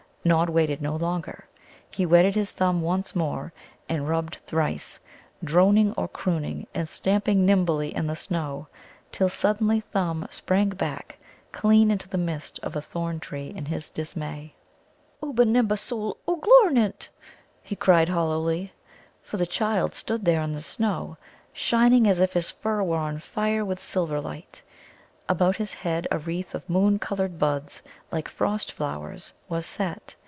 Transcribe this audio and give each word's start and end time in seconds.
Nod 0.23 0.51
waited 0.51 0.83
no 0.83 0.95
longer. 0.95 1.47
He 1.89 2.05
wetted 2.05 2.35
his 2.35 2.51
thumb 2.51 2.83
once 2.83 3.15
more, 3.15 3.53
and 3.89 4.07
rubbed 4.07 4.35
thrice, 4.45 4.99
droning 5.43 5.95
or 5.97 6.07
crooning, 6.07 6.67
and 6.75 6.87
stamping 6.87 7.43
nimbly 7.43 7.95
in 7.95 8.05
the 8.05 8.15
snow, 8.15 8.67
till 9.11 9.29
suddenly 9.29 9.79
Thumb 9.79 10.27
sprang 10.29 10.69
back 10.69 11.17
clean 11.51 11.89
into 11.89 12.07
the 12.07 12.19
midst 12.19 12.59
of 12.59 12.75
a 12.75 12.83
thorn 12.83 13.19
tree 13.19 13.49
in 13.55 13.65
his 13.65 13.89
dismay. 13.89 14.53
"Ubbe 15.23 15.43
nimba 15.43 15.75
sul 15.75 16.17
ugglourint!" 16.27 17.09
he 17.63 17.75
cried 17.75 18.09
hollowly. 18.09 18.73
For 19.23 19.37
the 19.37 19.47
child 19.47 19.95
stood 19.95 20.23
there 20.25 20.43
in 20.43 20.53
the 20.53 20.61
snow, 20.61 21.17
shining 21.51 22.07
as 22.07 22.19
if 22.19 22.33
his 22.33 22.51
fur 22.51 22.83
were 22.83 22.97
on 22.97 23.17
fire 23.17 23.65
with 23.65 23.79
silver 23.79 24.21
light. 24.21 24.61
About 25.29 25.55
his 25.55 25.73
head 25.75 26.07
a 26.11 26.19
wreath 26.19 26.53
of 26.53 26.69
moon 26.69 26.99
coloured 26.99 27.39
buds 27.39 27.81
like 28.11 28.27
frost 28.27 28.69
flowers 28.73 29.31
was 29.47 29.65
set. 29.65 30.15